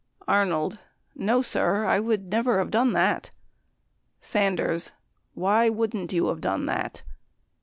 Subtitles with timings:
[0.27, 0.79] Arnold.
[1.13, 3.29] No, sir, I would never have done that.
[4.19, 4.93] Sanders.
[5.35, 7.03] Why wouldn't you have done that?